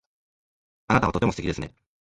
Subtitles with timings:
[0.87, 1.75] あなたはとても素敵ですね。